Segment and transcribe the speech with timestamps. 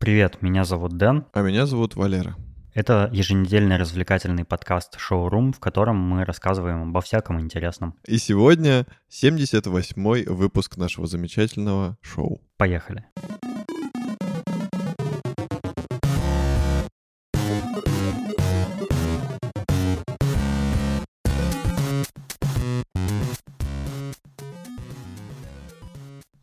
[0.00, 1.26] Привет, меня зовут Дэн.
[1.34, 2.34] А меня зовут Валера.
[2.72, 7.94] Это еженедельный развлекательный подкаст «Шоурум», в котором мы рассказываем обо всяком интересном.
[8.06, 12.40] И сегодня 78-й выпуск нашего замечательного шоу.
[12.56, 13.04] Поехали.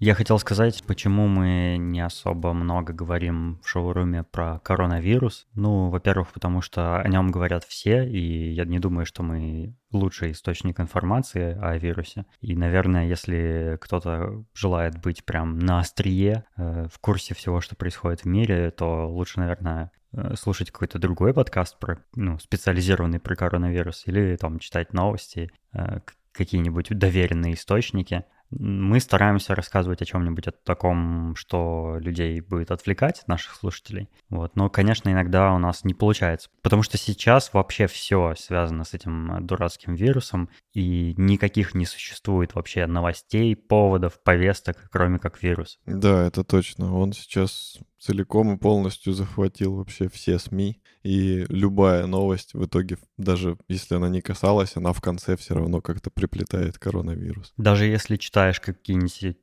[0.07, 5.47] Я хотел сказать, почему мы не особо много говорим в шоуруме про коронавирус.
[5.53, 10.31] Ну, во-первых, потому что о нем говорят все, и я не думаю, что мы лучший
[10.31, 12.25] источник информации о вирусе.
[12.39, 18.21] И, наверное, если кто-то желает быть прям на острие, э, в курсе всего, что происходит
[18.21, 24.03] в мире, то лучше, наверное, э, слушать какой-то другой подкаст, про, ну, специализированный про коронавирус,
[24.05, 25.99] или там читать новости, э,
[26.31, 28.23] какие-нибудь доверенные источники.
[28.49, 34.09] Мы стараемся рассказывать о чем-нибудь о таком, что людей будет отвлекать, наших слушателей.
[34.29, 34.55] Вот.
[34.55, 36.49] Но, конечно, иногда у нас не получается.
[36.61, 42.85] Потому что сейчас вообще все связано с этим дурацким вирусом, и никаких не существует вообще
[42.85, 45.79] новостей, поводов, повесток, кроме как вирус.
[45.87, 46.95] Да, это точно.
[46.95, 50.79] Он сейчас целиком и полностью захватил вообще все СМИ.
[51.01, 55.81] И любая новость в итоге, даже если она не касалась, она в конце все равно
[55.81, 57.53] как-то приплетает коронавирус.
[57.57, 59.37] Даже если читаешь какие-нибудь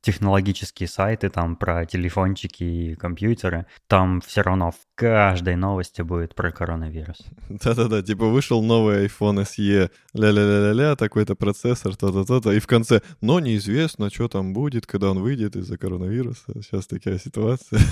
[0.00, 6.52] технологические сайты там про телефончики и компьютеры, там все равно в каждой новости будет про
[6.52, 7.18] коронавирус.
[7.48, 13.40] Да-да-да, типа вышел новый iPhone SE, ля-ля-ля-ля-ля, такой-то процессор, то-то, то-то, и в конце, но
[13.40, 16.62] неизвестно, что там будет, когда он выйдет из-за коронавируса.
[16.62, 17.80] Сейчас такая ситуация.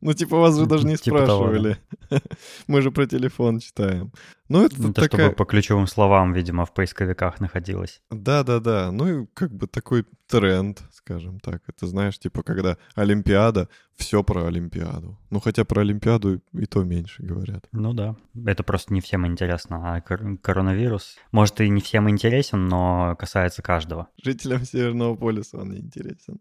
[0.00, 1.78] Ну, типа, вас же даже не типа спрашивали.
[2.66, 4.12] Мы же про телефон читаем.
[4.48, 5.26] Ну, это, это такая...
[5.26, 8.02] чтобы по ключевым словам, видимо, в поисковиках находилось.
[8.10, 11.62] Да-да-да, ну и как бы такой тренд, скажем так.
[11.66, 15.18] Это знаешь, типа, когда Олимпиада, все про Олимпиаду.
[15.30, 17.66] Ну, хотя про Олимпиаду и то меньше говорят.
[17.72, 19.94] Ну да, это просто не всем интересно.
[19.94, 24.08] А кор- коронавирус, может, и не всем интересен, но касается каждого.
[24.22, 26.40] Жителям Северного полюса он не интересен.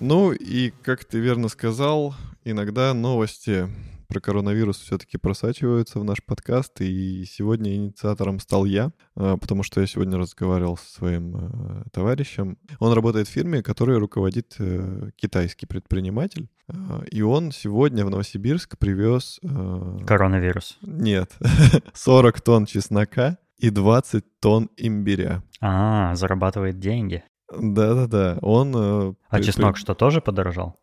[0.00, 2.14] Ну и, как ты верно сказал,
[2.44, 3.68] иногда новости
[4.08, 9.80] про коронавирус все-таки просачиваются в наш подкаст, и сегодня инициатором стал я, а, потому что
[9.80, 12.58] я сегодня разговаривал со своим э, товарищем.
[12.78, 18.78] Он работает в фирме, которой руководит э, китайский предприниматель, а, и он сегодня в Новосибирск
[18.78, 19.40] привез...
[19.42, 20.78] Э, коронавирус.
[20.82, 21.34] Нет,
[21.94, 25.42] 40 тонн чеснока и 20 тонн имбиря.
[25.60, 27.24] А, зарабатывает деньги.
[27.50, 29.16] Да-да-да, он...
[29.28, 30.78] А чеснок что, тоже подорожал?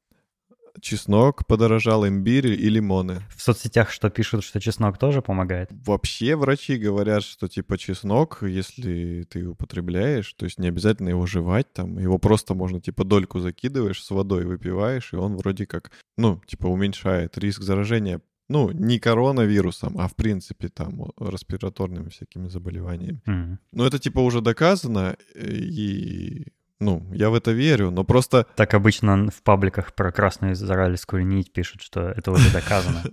[0.82, 3.22] чеснок подорожал, имбирь и лимоны.
[3.36, 5.70] В соцсетях что пишут, что чеснок тоже помогает?
[5.72, 11.72] Вообще врачи говорят, что типа чеснок, если ты употребляешь, то есть не обязательно его жевать
[11.74, 16.42] там, его просто можно типа дольку закидываешь, с водой выпиваешь, и он вроде как, ну,
[16.46, 18.22] типа уменьшает риск заражения
[18.54, 23.20] ну, не коронавирусом, а в принципе там респираторными всякими заболеваниями.
[23.26, 23.58] Mm-hmm.
[23.72, 26.46] Но это типа уже доказано, и
[26.80, 28.46] ну, я в это верю, но просто...
[28.56, 33.04] Так обычно в пабликах про красную израильскую нить пишут, что это уже доказано.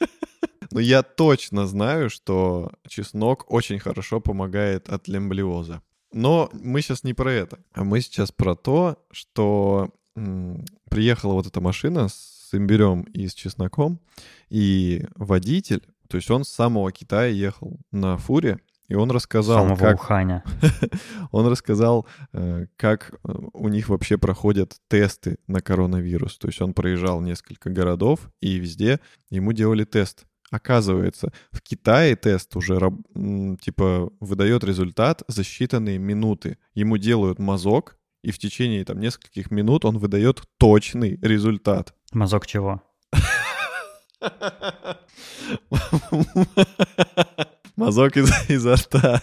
[0.70, 5.80] Но я точно знаю, что чеснок очень хорошо помогает от лемблиоза.
[6.12, 7.58] Но мы сейчас не про это.
[7.72, 9.90] А мы сейчас про то, что
[10.90, 14.00] приехала вот эта машина с имбирем и с чесноком,
[14.48, 19.78] и водитель, то есть он с самого Китая ехал на фуре, и он рассказал, Самого
[19.78, 19.96] как...
[19.96, 20.44] Уханя.
[21.32, 26.38] он рассказал, э, как э, у них вообще проходят тесты на коронавирус.
[26.38, 30.24] То есть он проезжал несколько городов, и везде ему делали тест.
[30.50, 32.78] Оказывается, в Китае тест уже
[33.60, 36.58] типа выдает результат за считанные минуты.
[36.74, 37.95] Ему делают мазок,
[38.26, 41.94] и в течение там нескольких минут он выдает точный результат.
[42.12, 42.82] Мазок чего?
[47.76, 49.22] Мазок из, изо рта.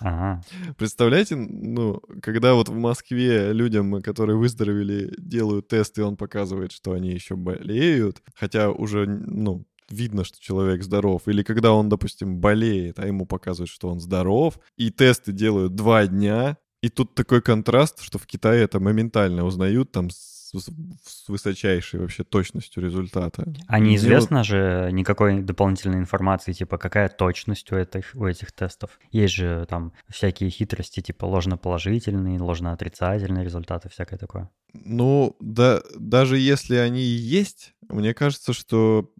[0.00, 0.42] Ага.
[0.76, 6.94] Представляете, ну, когда вот в Москве людям, которые выздоровели, делают тест, и он показывает, что
[6.94, 11.22] они еще болеют, хотя уже, ну, видно, что человек здоров.
[11.26, 16.06] Или когда он, допустим, болеет, а ему показывают, что он здоров, и тесты делают два
[16.08, 22.00] дня, и тут такой контраст, что в Китае это моментально узнают там с с высочайшей
[22.00, 23.44] вообще точностью результата.
[23.66, 24.46] А неизвестно вот...
[24.46, 28.98] же никакой дополнительной информации, типа какая точность у этих, у этих тестов.
[29.10, 34.50] Есть же там всякие хитрости, типа ложноположительные, ложноотрицательные результаты, всякое такое.
[34.74, 39.10] Ну, да, даже если они и есть, мне кажется, что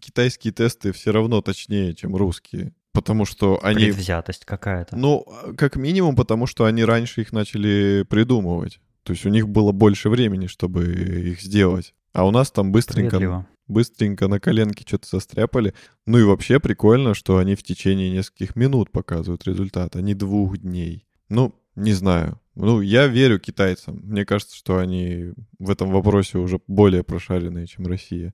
[0.00, 2.72] китайские тесты все равно точнее, чем русские.
[2.96, 3.84] Потому что они...
[3.84, 4.96] Предвзятость какая-то.
[4.96, 5.26] Ну,
[5.56, 8.80] как минимум, потому что они раньше их начали придумывать.
[9.02, 11.94] То есть у них было больше времени, чтобы их сделать.
[12.12, 15.74] А у нас там быстренько, быстренько на коленке что-то застряпали.
[16.06, 20.58] Ну и вообще прикольно, что они в течение нескольких минут показывают результат, а не двух
[20.58, 21.06] дней.
[21.28, 22.40] Ну, не знаю.
[22.54, 24.00] Ну, я верю китайцам.
[24.02, 28.32] Мне кажется, что они в этом вопросе уже более прошаренные, чем Россия.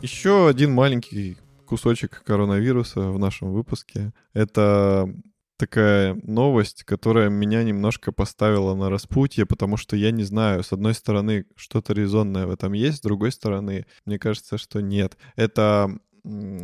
[0.00, 4.12] Еще один маленький кусочек коронавируса в нашем выпуске.
[4.32, 5.12] Это
[5.58, 10.94] такая новость, которая меня немножко поставила на распутье, потому что я не знаю, с одной
[10.94, 15.18] стороны, что-то резонное в этом есть, с другой стороны, мне кажется, что нет.
[15.34, 15.98] Это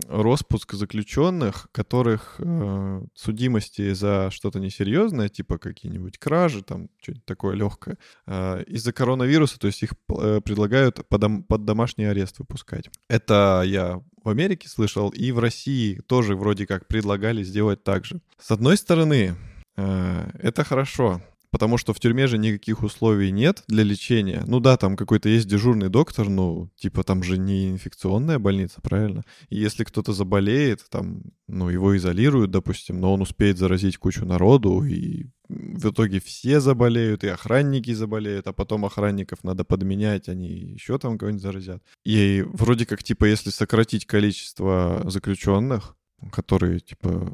[0.08, 7.98] распуск заключенных, которых э, судимости за что-то несерьезное, типа какие-нибудь кражи, там что-нибудь такое легкое,
[8.26, 12.90] э, из-за коронавируса, то есть их э, предлагают под, под домашний арест выпускать.
[13.08, 18.20] Это я в Америке слышал, и в России тоже вроде как предлагали сделать так же.
[18.38, 19.36] С одной стороны,
[19.76, 21.20] э, это хорошо,
[21.54, 24.42] потому что в тюрьме же никаких условий нет для лечения.
[24.48, 29.22] Ну да, там какой-то есть дежурный доктор, ну, типа там же не инфекционная больница, правильно?
[29.50, 34.82] И если кто-то заболеет, там, ну, его изолируют, допустим, но он успеет заразить кучу народу,
[34.82, 40.98] и в итоге все заболеют, и охранники заболеют, а потом охранников надо подменять, они еще
[40.98, 41.84] там кого-нибудь заразят.
[42.04, 45.96] И вроде как, типа, если сократить количество заключенных,
[46.32, 47.32] которые, типа,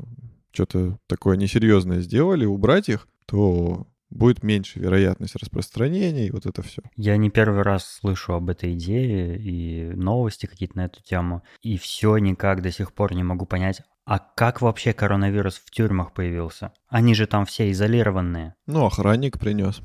[0.53, 6.83] что-то такое несерьезное сделали, убрать их, то будет меньше вероятность распространения и вот это все.
[6.97, 11.79] Я не первый раз слышу об этой идее и новости какие-то на эту тему, и
[11.79, 16.73] все никак до сих пор не могу понять, а как вообще коронавирус в тюрьмах появился?
[16.89, 18.55] Они же там все изолированные.
[18.67, 19.81] Ну, охранник принес.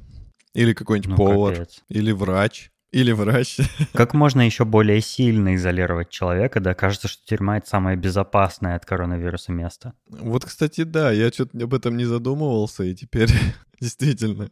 [0.53, 1.53] Или какой-нибудь ну, повар.
[1.53, 1.83] Капец.
[1.89, 2.71] Или врач.
[2.91, 3.57] Или врач.
[3.93, 6.73] Как можно еще более сильно изолировать человека, да?
[6.73, 9.93] Кажется, что тюрьма— это самое безопасное от коронавируса место.
[10.07, 13.29] Вот, кстати, да, я что-то об этом не задумывался, и теперь
[13.81, 14.49] Действительно,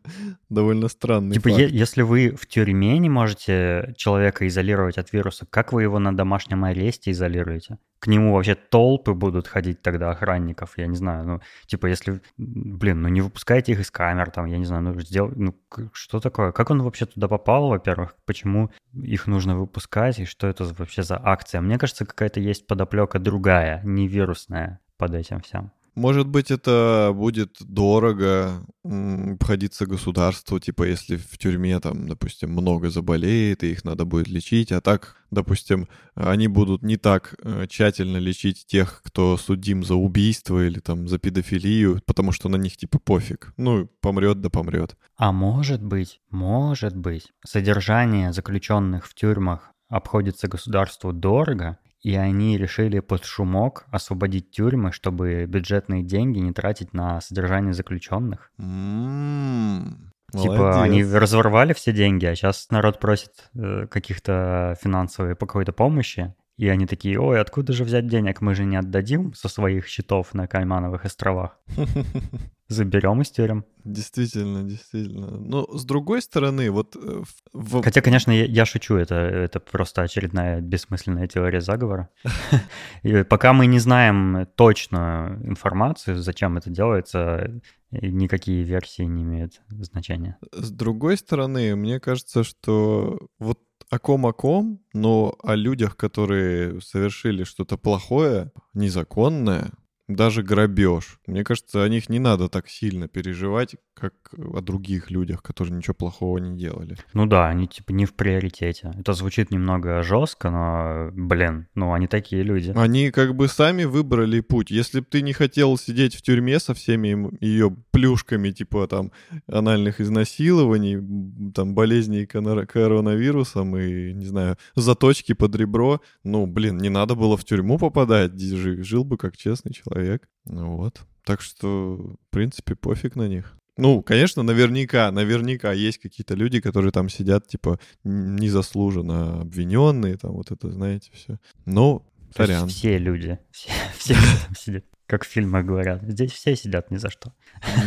[0.49, 1.61] довольно странный Типа, факт.
[1.61, 6.15] Е- если вы в тюрьме не можете человека изолировать от вируса, как вы его на
[6.15, 7.77] домашнем аресте изолируете?
[7.99, 11.25] К нему вообще толпы будут ходить тогда охранников, я не знаю.
[11.25, 14.99] Ну, типа, если, блин, ну не выпускайте их из камер, там, я не знаю, ну,
[14.99, 15.31] сдел...
[15.35, 15.55] ну
[15.93, 16.51] что такое?
[16.51, 18.15] Как он вообще туда попал, во-первых?
[18.25, 21.61] Почему их нужно выпускать, и что это вообще за акция?
[21.61, 25.71] Мне кажется, какая-то есть подоплека другая, не вирусная под этим всем.
[25.95, 33.63] Может быть, это будет дорого обходиться государству, типа если в тюрьме там, допустим, много заболеет,
[33.63, 38.65] и их надо будет лечить, а так, допустим, они будут не так э, тщательно лечить
[38.65, 43.53] тех, кто судим за убийство или там за педофилию, потому что на них типа пофиг.
[43.57, 44.97] Ну, помрет да помрет.
[45.15, 52.99] А может быть, может быть, содержание заключенных в тюрьмах обходится государству дорого, и они решили
[52.99, 58.51] под шумок освободить тюрьмы, чтобы бюджетные деньги не тратить на содержание заключенных.
[58.59, 60.81] Mm, типа молодец.
[60.81, 66.35] они разворвали все деньги, а сейчас народ просит э, каких-то финансовой по какой-то помощи.
[66.63, 68.39] И они такие, ой, откуда же взять денег?
[68.39, 71.59] Мы же не отдадим со своих счетов на Каймановых островах.
[72.69, 73.65] Заберем из тюрем.
[73.83, 75.27] Действительно, действительно.
[75.39, 76.95] Но с другой стороны, вот...
[76.95, 77.81] Э, в...
[77.81, 82.07] Хотя, конечно, я, я шучу, это, это просто очередная бессмысленная теория заговора.
[83.03, 87.59] И пока мы не знаем точную информацию, зачем это делается,
[87.91, 90.37] никакие версии не имеют значения.
[90.53, 96.81] С другой стороны, мне кажется, что вот о ком о ком, но о людях, которые
[96.81, 99.71] совершили что-то плохое, незаконное,
[100.15, 101.19] даже грабеж.
[101.27, 105.93] Мне кажется, о них не надо так сильно переживать, как о других людях, которые ничего
[105.93, 106.97] плохого не делали.
[107.13, 108.91] Ну да, они типа не в приоритете.
[108.99, 112.73] Это звучит немного жестко, но, блин, ну они такие люди.
[112.75, 114.71] Они как бы сами выбрали путь.
[114.71, 119.11] Если бы ты не хотел сидеть в тюрьме со всеми ее плюшками, типа там
[119.47, 127.15] анальных изнасилований, там болезней коронавирусом и, не знаю, заточки под ребро, ну, блин, не надо
[127.15, 130.02] было в тюрьму попадать, жил бы как честный человек.
[130.45, 131.01] Ну вот.
[131.25, 133.57] Так что, в принципе, пофиг на них.
[133.77, 140.51] Ну, конечно, наверняка, наверняка есть какие-то люди, которые там сидят, типа, незаслуженно обвиненные, там вот
[140.51, 141.39] это, знаете, все.
[141.65, 142.05] Но,
[142.35, 142.67] сорян.
[142.69, 146.03] Все люди, все, все там сидят, как в фильмах говорят.
[146.03, 147.33] Здесь все сидят ни за что.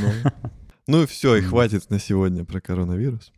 [0.00, 0.30] Ну,
[0.88, 3.32] ну и все, и хватит на сегодня про коронавирус.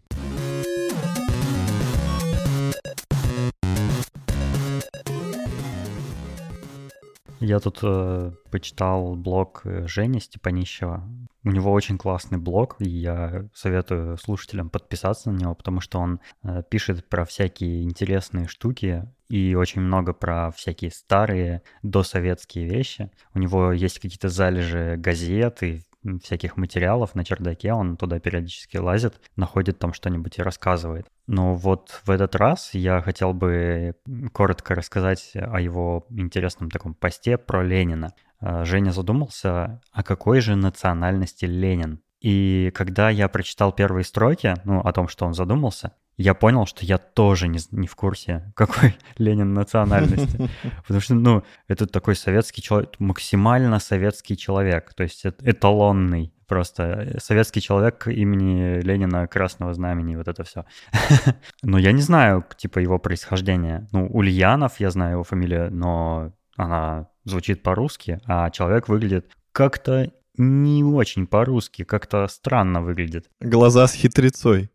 [7.41, 11.09] Я тут э, почитал блог э, Жени Степанищева.
[11.45, 16.21] У него очень классный блог, и я советую слушателям подписаться на него, потому что он
[16.43, 23.11] э, пишет про всякие интересные штуки и очень много про всякие старые досоветские вещи.
[23.35, 25.83] У него есть какие-то залежи газет и
[26.23, 31.07] всяких материалов на чердаке, он туда периодически лазит, находит там что-нибудь и рассказывает.
[31.27, 33.95] Но вот в этот раз я хотел бы
[34.33, 38.15] коротко рассказать о его интересном таком посте про Ленина.
[38.41, 42.01] А, Женя задумался, а какой же национальности Ленин?
[42.21, 46.85] И когда я прочитал первые строки, ну, о том, что он задумался, я понял, что
[46.85, 50.51] я тоже не, не в курсе, какой Ленин национальности.
[50.83, 57.21] Потому что, ну, это такой советский человек, максимально советский человек, то есть эталонный просто э,
[57.21, 60.65] советский человек имени Ленина Красного Знамени, вот это все.
[61.63, 63.87] Но я не знаю, типа, его происхождения.
[63.93, 70.85] Ну, Ульянов, я знаю его фамилию, но она звучит по-русски, а человек выглядит как-то не
[70.85, 73.31] очень по-русски, как-то странно выглядит.
[73.41, 74.71] Глаза с хитрецой.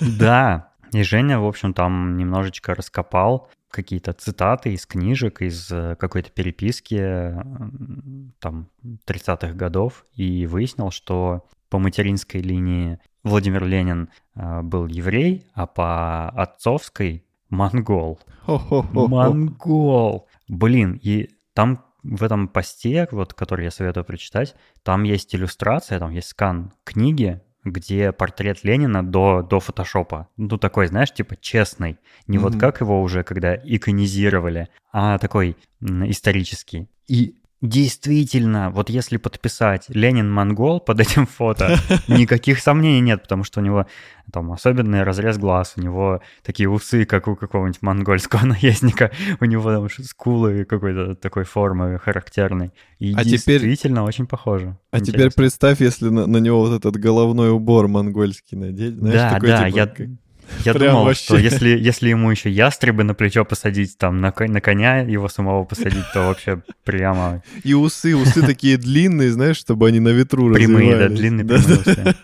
[0.00, 6.30] Да, и Женя, в общем, там немножечко раскопал какие-то цитаты из книжек, из э, какой-то
[6.30, 7.34] переписки
[8.40, 8.68] там
[9.06, 16.28] 30-х годов и выяснил, что по материнской линии Владимир Ленин э, был еврей, а по
[16.30, 18.20] отцовской монгол.
[18.46, 20.28] Монгол!
[20.48, 26.12] Блин, и там в этом посте, вот, который я советую прочитать, там есть иллюстрация, там
[26.12, 30.28] есть скан книги, где портрет Ленина до, до фотошопа.
[30.36, 31.98] Ну, такой, знаешь, типа честный.
[32.26, 32.40] Не mm-hmm.
[32.40, 36.88] вот как его уже, когда иконизировали, а такой исторический.
[37.08, 41.76] И Действительно, вот если подписать Ленин Монгол под этим фото,
[42.08, 43.86] никаких сомнений нет, потому что у него
[44.32, 49.10] там особенный разрез глаз, у него такие усы, как у какого-нибудь монгольского наездника,
[49.40, 52.72] у него там скулы какой-то такой формы характерной.
[53.00, 54.08] И а действительно теперь...
[54.08, 54.76] очень похоже.
[54.92, 55.12] А Интересно.
[55.12, 59.48] теперь представь, если на, на него вот этот головной убор монгольский надеть, знаешь, да, такой
[59.48, 59.76] да, типа...
[59.76, 60.08] Я...
[60.64, 61.24] Я Прям думал, вообще.
[61.24, 65.64] что если, если ему еще ястребы на плечо посадить, там, на, на коня его самого
[65.64, 67.42] посадить, то вообще прямо...
[67.64, 72.14] И усы, усы такие длинные, знаешь, чтобы они на ветру Прямые, да, длинные прямые усы.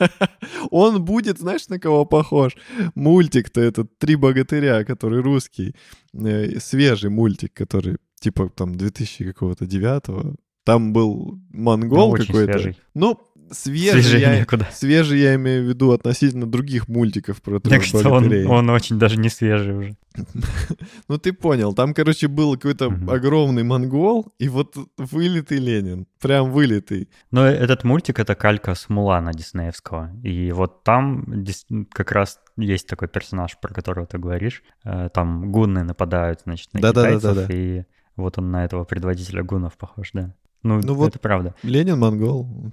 [0.71, 2.57] Он будет, знаешь, на кого похож?
[2.95, 5.75] Мультик-то этот «Три богатыря», который русский,
[6.13, 10.35] э, свежий мультик, который типа там 2000 какого-то девятого.
[10.65, 12.75] Там был монгол какой-то.
[12.95, 13.21] Ну,
[13.51, 14.69] свежий, я, некуда.
[14.73, 19.29] свежий я имею в виду относительно других мультиков про Так он, он очень даже не
[19.29, 19.97] свежий уже.
[21.09, 27.09] ну ты понял, там, короче, был какой-то огромный монгол, и вот вылитый Ленин, прям вылитый.
[27.31, 31.45] Но этот мультик— это калька с Мулана диснеевского, и вот там
[31.93, 36.81] как раз есть такой персонаж, про которого ты говоришь, э, там гунны нападают, значит, на
[36.81, 37.85] китайцев, и
[38.17, 40.35] вот он на этого предводителя гунов похож, да.
[40.65, 41.55] Ну, ну вот это правда.
[41.63, 42.73] Ленин монгол.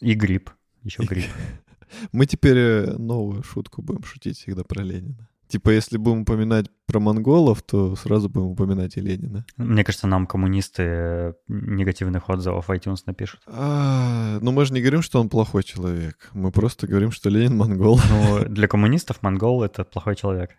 [0.00, 0.50] И грипп.
[0.84, 1.26] Еще грипп.
[2.12, 5.28] Мы теперь э, новую шутку будем шутить всегда про Ленина.
[5.48, 9.44] Типа, если будем упоминать про монголов, то сразу будем упоминать и Ленина.
[9.56, 13.40] Мне кажется, нам коммунисты э, негативных отзывов в iTunes напишут.
[13.46, 16.30] А, ну, мы же не говорим, что он плохой человек.
[16.34, 17.98] Мы просто говорим, что Ленин монгол.
[18.10, 20.50] Ну, для коммунистов монгол— это плохой человек.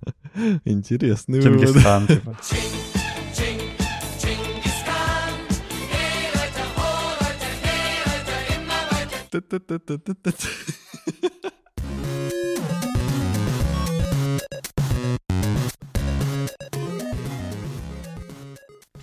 [0.64, 2.36] Интересный Чингисхан, типа.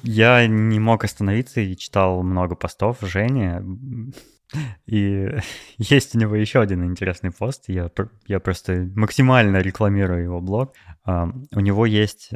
[0.03, 3.51] Я не мог остановиться и читал много постов Жени.
[4.85, 5.27] И
[5.77, 7.65] есть у него еще один интересный пост.
[7.67, 7.91] Я,
[8.25, 10.73] я просто максимально рекламирую его блог.
[11.05, 12.31] У него есть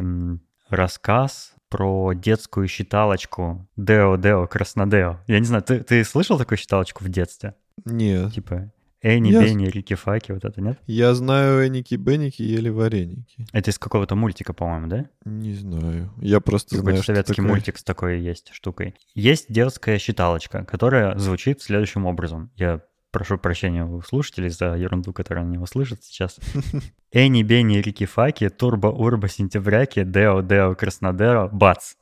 [0.69, 5.21] рассказ про детскую считалочку Део Део Краснодео.
[5.27, 7.55] Я не знаю, ты, ты слышал такую считалочку в детстве?
[7.83, 8.33] Нет.
[8.33, 8.71] Типа
[9.05, 9.43] Энни, я...
[9.43, 10.79] Бенни, Рики, Факи, вот это, нет?
[10.87, 13.45] Я знаю Энники, Бенники, ели вареники.
[13.53, 15.05] Это из какого-то мультика, по-моему, да?
[15.25, 16.11] Не знаю.
[16.19, 17.47] Я просто Какой-то знаю, советский такое...
[17.47, 18.95] мультик с такой есть штукой.
[19.13, 22.49] Есть детская считалочка, которая звучит следующим образом.
[22.55, 26.39] Я прошу прощения у слушателей за ерунду, которую они услышат сейчас.
[27.11, 31.93] Энни, Бенни, Рики, Факи, Турбо, Урбо, Сентябряки, Део, Део, Краснодео, Бац.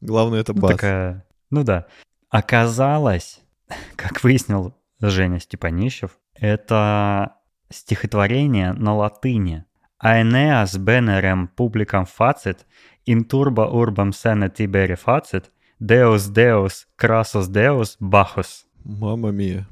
[0.00, 0.72] Главное это ну, бац.
[0.72, 1.24] Такая...
[1.50, 1.86] Ну да.
[2.28, 3.40] Оказалось,
[3.94, 7.36] как выяснил Женя Степанищев, это
[7.70, 9.64] стихотворение на латыни.
[10.02, 12.66] Aeneas benerem publicam facit,
[13.06, 18.64] in turba urbam sene tiberi facit, deus deus crassus deus bacchus.
[18.84, 19.66] Мама мия.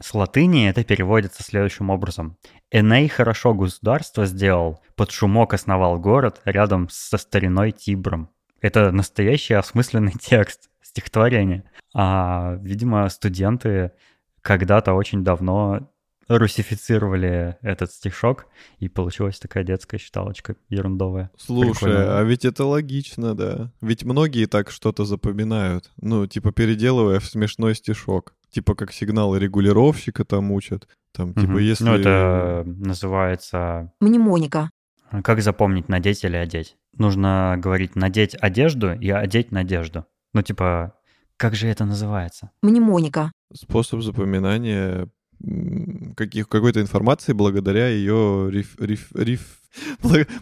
[0.00, 2.36] С латыни это переводится следующим образом.
[2.72, 8.28] Эней хорошо государство сделал, под шумок основал город рядом со стариной Тибром.
[8.60, 11.64] Это настоящий осмысленный текст стихотворения.
[11.94, 13.92] А, видимо, студенты
[14.42, 15.88] когда-то очень давно
[16.28, 18.46] русифицировали этот стишок,
[18.78, 21.30] и получилась такая детская считалочка ерундовая.
[21.36, 22.18] Слушай, Прикольно.
[22.18, 23.72] а ведь это логично, да.
[23.80, 25.90] Ведь многие так что-то запоминают.
[26.00, 28.34] Ну, типа переделывая в смешной стишок.
[28.50, 30.86] Типа как сигналы регулировщика там учат.
[31.12, 31.58] Там, типа, угу.
[31.58, 31.84] если...
[31.84, 33.92] Ну, это называется...
[34.00, 34.70] Мнемоника.
[35.24, 36.76] Как запомнить надеть или одеть?
[36.96, 40.06] Нужно говорить надеть одежду и одеть надежду.
[40.32, 40.94] Ну, типа,
[41.36, 42.50] как же это называется?
[42.62, 43.32] Мнемоника.
[43.52, 45.08] Способ запоминания
[46.16, 49.58] каких, какой-то информации благодаря ее риф, риф, риф,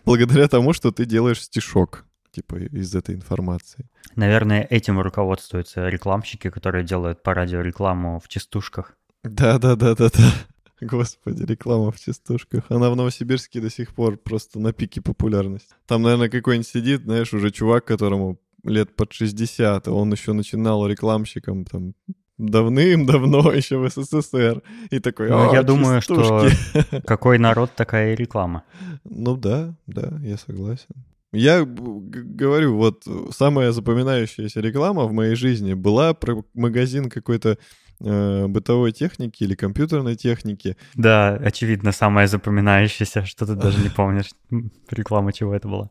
[0.05, 3.89] благодаря тому, что ты делаешь стишок типа из этой информации.
[4.15, 8.97] Наверное, этим руководствуются рекламщики, которые делают по радио рекламу в частушках.
[9.25, 10.33] Да, да, да, да, да.
[10.81, 12.65] Господи, реклама в частушках.
[12.71, 15.75] Она в Новосибирске до сих пор просто на пике популярности.
[15.87, 20.87] Там, наверное, какой-нибудь сидит, знаешь, уже чувак, которому лет под 60, а он еще начинал
[20.87, 21.95] рекламщиком там
[22.40, 24.62] давным-давно еще в СССР.
[24.90, 26.49] И такой, ну, я думаю, что
[27.07, 28.64] какой народ, такая и реклама.
[29.05, 30.95] Ну да, да, я согласен.
[31.33, 37.57] Я говорю, вот самая запоминающаяся реклама в моей жизни была про магазин какой-то
[38.00, 40.76] э, бытовой техники или компьютерной техники.
[40.95, 44.31] Да, очевидно, самая запоминающаяся, что ты даже не помнишь,
[44.90, 45.90] реклама чего это была.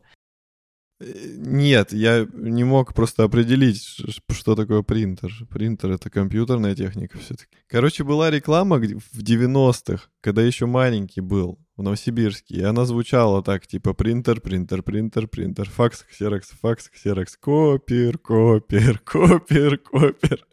[1.00, 3.82] Нет, я не мог просто определить,
[4.30, 5.32] что такое принтер.
[5.48, 7.56] Принтер— это компьютерная техника все-таки.
[7.68, 13.66] Короче, была реклама в 90-х, когда еще маленький был в Новосибирске, и она звучала так,
[13.66, 20.46] типа принтер, принтер, принтер, принтер, факс, ксерокс, факс, ксерокс, копир, копир, копир, копир.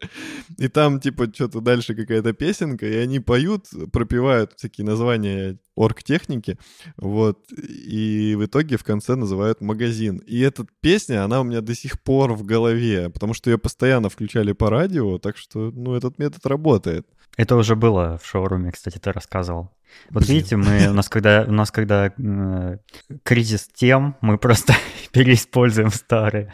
[0.56, 6.58] И там, типа, что-то дальше какая-то песенка, и они поют, пропевают всякие названия оргтехники,
[6.96, 10.16] вот, и в итоге в конце называют магазин.
[10.26, 14.08] И эта песня, она у меня до сих пор в голове, потому что ее постоянно
[14.08, 17.06] включали по радио, так что, ну, этот метод работает.
[17.36, 19.70] Это уже было в шоуруме, кстати, ты рассказывал.
[20.10, 20.36] Вот Блин.
[20.36, 22.78] видите, мы у нас когда у нас когда э,
[23.22, 24.74] кризис тем, мы просто
[25.12, 26.52] переиспользуем старые.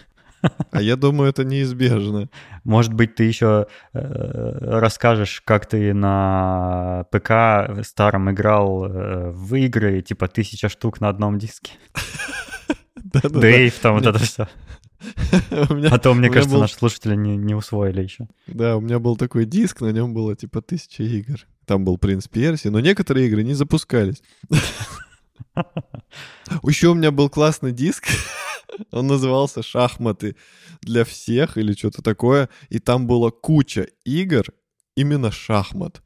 [0.70, 2.28] А я думаю, это неизбежно.
[2.64, 10.02] Может быть, ты еще э, расскажешь, как ты на ПК старом играл э, в игры,
[10.02, 11.72] типа тысяча штук на одном диске.
[13.04, 14.48] Дэйв, там вот это все.
[15.50, 18.28] А то, мне кажется, наши слушатели не усвоили еще.
[18.46, 21.46] Да, у меня был такой диск, на нем было типа тысяча игр.
[21.66, 24.22] Там был «Принц Перси», но некоторые игры не запускались.
[26.62, 28.06] Еще у меня был классный диск,
[28.90, 30.36] он назывался «Шахматы
[30.82, 34.44] для всех» или что-то такое, и там была куча игр
[34.96, 36.02] именно шахмат.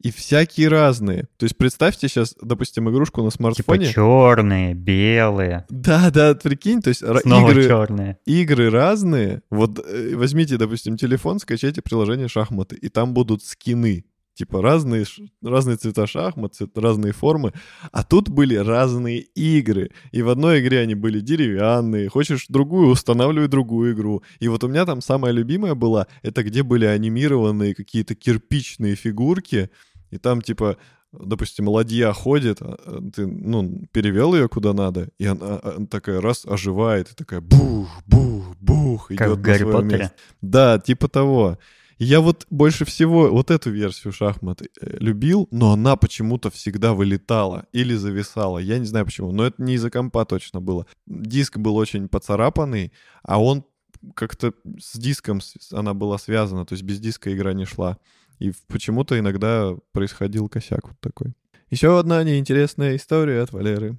[0.00, 1.28] И всякие разные.
[1.36, 3.86] То есть представьте сейчас, допустим, игрушку на смартфоне.
[3.86, 5.66] Типа черные, белые.
[5.68, 8.18] Да, да, прикинь, то есть Снова игры, черные.
[8.24, 9.42] игры разные.
[9.50, 14.06] Вот э, возьмите, допустим, телефон, скачайте приложение шахматы, и там будут скины
[14.40, 15.04] типа разные,
[15.42, 17.52] разные цвета шахмат, разные формы,
[17.92, 23.48] а тут были разные игры, и в одной игре они были деревянные, хочешь другую, устанавливай
[23.48, 24.22] другую игру.
[24.38, 29.68] И вот у меня там самая любимая была, это где были анимированные какие-то кирпичные фигурки,
[30.10, 30.76] и там типа
[31.12, 36.20] допустим, ладья ходит, а, а, ты, ну, перевел ее куда надо, и она, она такая
[36.20, 39.98] раз оживает, и такая бух, бух, бух, как идет в Гарри Поттере.
[39.98, 40.14] Место.
[40.40, 41.58] Да, типа того.
[41.98, 47.66] Я вот больше всего вот эту версию шахмат э, любил, но она почему-то всегда вылетала
[47.72, 48.56] или зависала.
[48.56, 50.86] Я не знаю почему, но это не из-за компа точно было.
[51.06, 52.92] Диск был очень поцарапанный,
[53.22, 53.64] а он
[54.14, 55.40] как-то с диском
[55.72, 57.98] она была связана, то есть без диска игра не шла.
[58.40, 61.34] И почему-то иногда происходил косяк вот такой.
[61.68, 63.98] Еще одна неинтересная история от Валеры.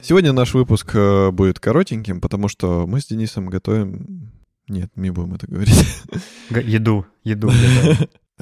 [0.00, 4.30] Сегодня наш выпуск э, будет коротеньким, потому что мы с Денисом готовим...
[4.68, 5.84] Нет, не будем это говорить.
[6.50, 7.50] Еду, еду.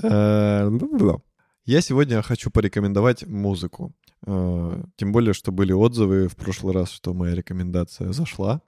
[1.65, 3.95] Я сегодня хочу порекомендовать музыку.
[4.27, 8.63] Э, тем более, что были отзывы в прошлый раз, что моя рекомендация зашла.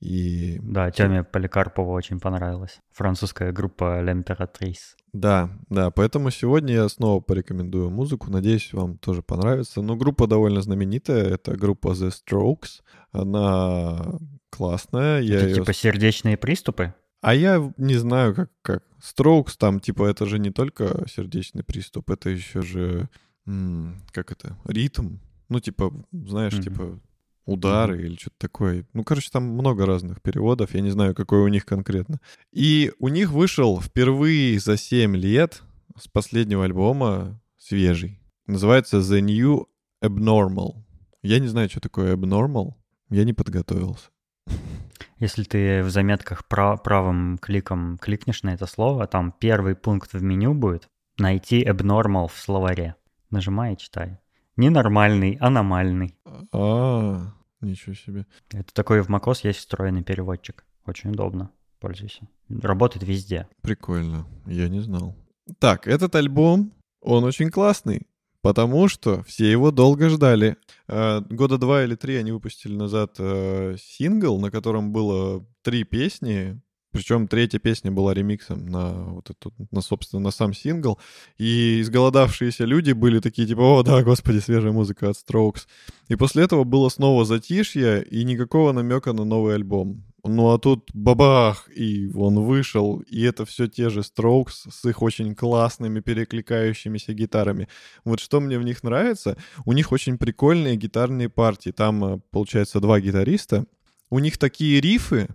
[0.00, 0.58] И...
[0.62, 2.80] Да, Тёме Поликарпову очень понравилась.
[2.92, 4.94] Французская группа L'Imperatrice.
[5.14, 8.30] Да, да, поэтому сегодня я снова порекомендую музыку.
[8.30, 9.80] Надеюсь, вам тоже понравится.
[9.80, 11.24] Но группа довольно знаменитая.
[11.24, 12.82] Это группа The Strokes.
[13.12, 14.18] Она
[14.50, 15.22] классная.
[15.22, 15.74] Это я типа ее...
[15.74, 16.92] сердечные приступы?
[17.22, 18.84] А я не знаю, как, как.
[19.04, 23.08] Strokes там, типа, это же не только сердечный приступ, это еще же,
[23.44, 25.18] как это, ритм.
[25.50, 26.62] Ну, типа, знаешь, mm-hmm.
[26.62, 27.00] типа,
[27.44, 28.06] удары mm-hmm.
[28.06, 28.86] или что-то такое.
[28.94, 32.18] Ну, короче, там много разных переводов, я не знаю, какой у них конкретно.
[32.50, 35.62] И у них вышел впервые за 7 лет
[35.98, 38.20] с последнего альбома свежий.
[38.46, 39.68] Называется The New
[40.02, 40.82] Abnormal.
[41.22, 42.72] Я не знаю, что такое Abnormal.
[43.10, 44.08] Я не подготовился.
[45.18, 50.22] Если ты в заметках прав- правым кликом кликнешь на это слово, там первый пункт в
[50.22, 52.96] меню будет «Найти abnormal в словаре».
[53.30, 54.18] Нажимай и читай.
[54.56, 56.16] Ненормальный, аномальный.
[56.52, 58.26] А, ничего себе.
[58.52, 60.64] Это такой в macOS есть встроенный переводчик.
[60.86, 61.50] Очень удобно.
[61.80, 62.28] Пользуйся.
[62.48, 63.48] Работает везде.
[63.62, 64.26] Прикольно.
[64.46, 65.16] Я не знал.
[65.58, 68.06] Так, этот альбом, он очень классный.
[68.44, 70.58] Потому что все его долго ждали.
[70.86, 76.60] Э, года два или три они выпустили назад э, сингл, на котором было три песни.
[76.94, 81.00] Причем третья песня была ремиксом на вот эту, на, собственно, на сам сингл.
[81.38, 85.66] И изголодавшиеся люди были такие, типа, о, да, господи, свежая музыка от Strokes.
[86.06, 90.04] И после этого было снова затишье и никакого намека на новый альбом.
[90.22, 95.02] Ну а тут бабах, и он вышел, и это все те же Strokes с их
[95.02, 97.66] очень классными перекликающимися гитарами.
[98.04, 101.70] Вот что мне в них нравится, у них очень прикольные гитарные партии.
[101.70, 103.66] Там, э, получается, два гитариста.
[104.10, 105.28] У них такие рифы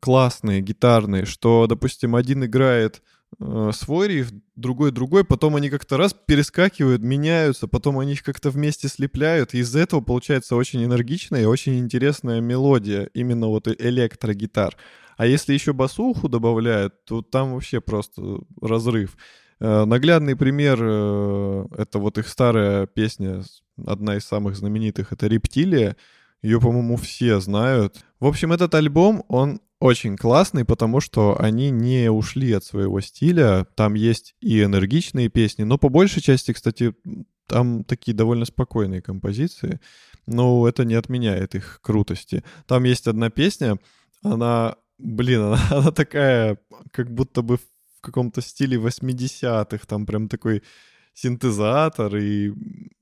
[0.00, 3.02] классные, гитарные, что, допустим, один играет
[3.38, 8.50] э, свой риф, другой другой, потом они как-то раз перескакивают, меняются, потом они их как-то
[8.50, 14.76] вместе слепляют, и из этого получается очень энергичная и очень интересная мелодия, именно вот электрогитар.
[15.16, 19.16] А если еще басуху добавляют, то там вообще просто разрыв.
[19.60, 23.42] Э, наглядный пример э,— это вот их старая песня,
[23.84, 25.96] одна из самых знаменитых, это «Рептилия»,
[26.42, 28.04] ее, по-моему, все знают.
[28.20, 33.66] В общем, этот альбом, он очень классный, потому что они не ушли от своего стиля.
[33.74, 36.94] Там есть и энергичные песни, но по большей части, кстати,
[37.46, 39.80] там такие довольно спокойные композиции.
[40.26, 42.42] Но это не отменяет их крутости.
[42.66, 43.78] Там есть одна песня,
[44.22, 46.58] она, блин, она, она такая,
[46.90, 50.62] как будто бы в каком-то стиле 80-х, там прям такой
[51.14, 52.52] синтезатор, и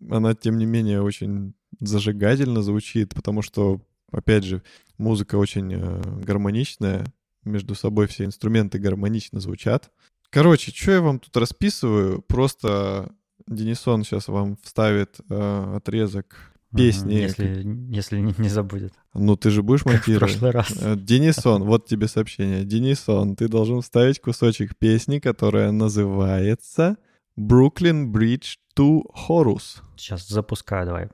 [0.09, 3.81] она, тем не менее, очень зажигательно звучит, потому что,
[4.15, 4.63] опять же,
[4.99, 7.07] музыка очень э, гармоничная,
[7.45, 9.91] между собой все инструменты гармонично звучат.
[10.31, 12.23] Короче, что я вам тут расписываю?
[12.23, 13.13] Просто
[13.47, 17.15] Денисон сейчас вам вставит э, отрезок песни.
[17.15, 18.93] Если, если не, не забудет.
[19.13, 20.35] Ну, ты же будешь монтировать.
[20.35, 20.73] в прошлый раз.
[20.81, 22.65] Э, Денисон, вот тебе сообщение.
[22.65, 26.97] Денисон, ты должен вставить кусочек песни, которая называется
[27.39, 29.81] Brooklyn Bridge to Horus.
[29.97, 31.09] Сейчас запускаю, давай.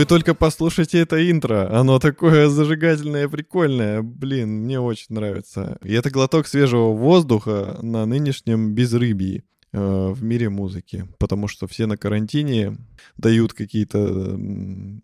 [0.00, 1.68] Вы только послушайте это интро.
[1.78, 4.00] Оно такое зажигательное, прикольное.
[4.00, 5.76] Блин, мне очень нравится.
[5.84, 11.86] И это глоток свежего воздуха на нынешнем безрыбье э, в мире музыки, потому что все
[11.86, 12.76] на карантине
[13.16, 14.00] дают какие-то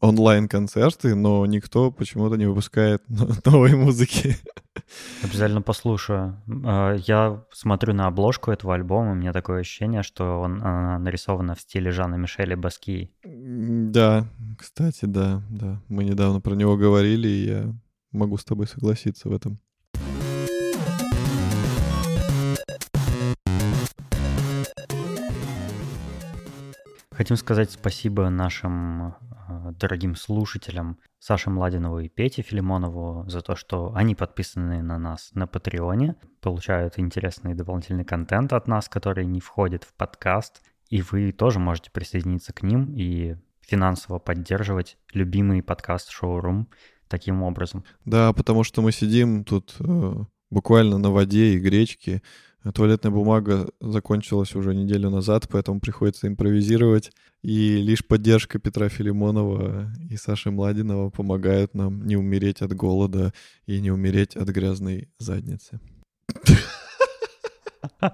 [0.00, 3.02] онлайн-концерты, но никто почему-то не выпускает
[3.44, 4.36] новой музыки.
[5.22, 6.42] Обязательно послушаю.
[6.64, 11.54] А, я смотрю на обложку этого альбома, у меня такое ощущение, что он, она нарисована
[11.54, 13.10] в стиле Жана Мишеля Баски.
[13.24, 14.26] Да,
[14.58, 15.80] кстати, да, да.
[15.88, 17.74] Мы недавно про него говорили, и я
[18.12, 19.58] могу с тобой согласиться в этом.
[27.16, 29.12] Хотим сказать спасибо нашим э,
[29.80, 35.46] дорогим слушателям Саше Младинову и Пете Филимонову за то, что они подписаны на нас на
[35.46, 41.58] Патреоне, получают интересный дополнительный контент от нас, который не входит в подкаст, и вы тоже
[41.58, 46.68] можете присоединиться к ним и финансово поддерживать любимый подкаст «Шоурум»
[47.08, 47.82] таким образом.
[48.04, 52.22] Да, потому что мы сидим тут э, буквально на воде и гречке,
[52.74, 57.12] Туалетная бумага закончилась уже неделю назад, поэтому приходится импровизировать.
[57.42, 63.32] И лишь поддержка Петра Филимонова и Саши Младинова помогают нам не умереть от голода
[63.66, 65.80] и не умереть от грязной задницы.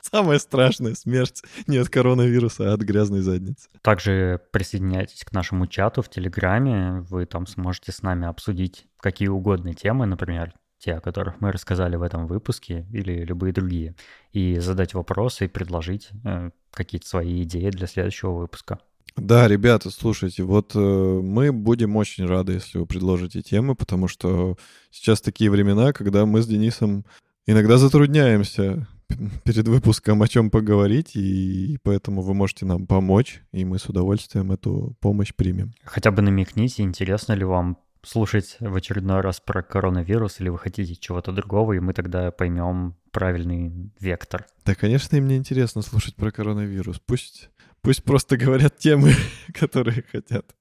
[0.00, 3.68] Самая страшная смерть не от коронавируса, а от грязной задницы.
[3.82, 7.04] Также присоединяйтесь к нашему чату в Телеграме.
[7.10, 11.96] Вы там сможете с нами обсудить какие угодно темы, например, те, о которых мы рассказали
[11.96, 13.94] в этом выпуске, или любые другие,
[14.32, 18.78] и задать вопросы и предложить э, какие-то свои идеи для следующего выпуска.
[19.16, 24.58] Да, ребята, слушайте, вот э, мы будем очень рады, если вы предложите темы, потому что
[24.90, 27.06] сейчас такие времена, когда мы с Денисом
[27.46, 28.86] иногда затрудняемся
[29.44, 34.52] перед выпуском о чем поговорить, и поэтому вы можете нам помочь, и мы с удовольствием
[34.52, 35.72] эту помощь примем.
[35.84, 40.96] Хотя бы намекните, интересно ли вам слушать в очередной раз про коронавирус, или вы хотите
[40.96, 44.46] чего-то другого, и мы тогда поймем правильный вектор.
[44.64, 47.00] Да, конечно, им не интересно слушать про коронавирус.
[47.04, 47.50] Пусть,
[47.82, 49.12] пусть просто говорят темы,
[49.54, 50.54] которые хотят,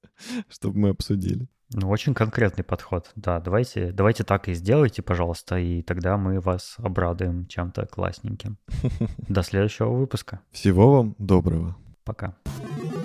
[0.49, 1.47] чтобы мы обсудили.
[1.75, 3.11] Ну, очень конкретный подход.
[3.15, 8.57] Да, давайте, давайте так и сделайте, пожалуйста, и тогда мы вас обрадуем чем-то классненьким.
[9.27, 10.41] До следующего выпуска.
[10.51, 11.75] Всего вам доброго.
[12.03, 12.35] Пока.
[12.77, 13.02] you